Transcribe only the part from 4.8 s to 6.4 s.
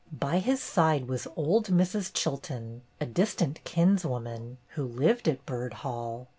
lived at Byrd Hall.